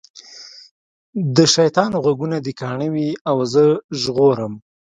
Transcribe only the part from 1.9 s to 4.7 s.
غوږونه دي کاڼه وي او زه ژغورم.